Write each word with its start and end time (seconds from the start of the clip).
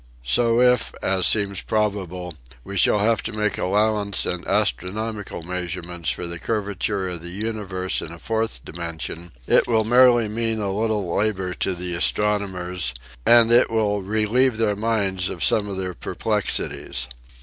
So 0.25 0.59
if, 0.61 0.95
as 1.03 1.27
seems 1.27 1.61
probable, 1.61 2.33
we 2.63 2.75
shall 2.75 2.97
have 2.97 3.21
to 3.21 3.31
make 3.31 3.59
allowance 3.59 4.25
in 4.25 4.43
astronomical 4.47 5.43
measurements 5.43 6.09
for 6.09 6.25
the 6.25 6.39
curvature 6.39 7.07
of 7.07 7.21
the 7.21 7.29
universe 7.29 8.01
in 8.01 8.11
a 8.11 8.17
fourth 8.17 8.65
dimension 8.65 9.31
it 9.45 9.67
will 9.67 9.83
merely 9.83 10.27
mean 10.27 10.57
a 10.59 10.73
little 10.73 11.13
labor 11.15 11.53
to 11.53 11.75
the 11.75 11.93
astronomers 11.93 12.95
and 13.27 13.51
INTRODUCING 13.51 13.57
THE 13.59 13.65
FOURTH 13.67 13.67
DIMENSION 13.67 14.27
27 14.27 14.27
it 14.27 14.29
will 14.31 14.31
relieve 14.41 14.57
their 14.57 14.75
minds 14.75 15.29
of 15.29 15.43
some 15.43 15.69
of 15.69 15.77
their 15.77 15.93
perplexities. 15.93 17.07